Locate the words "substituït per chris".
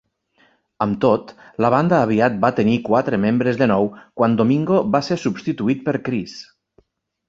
5.29-6.39